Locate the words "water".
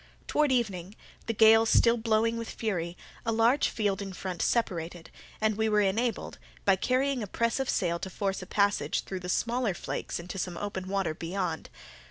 10.87-11.13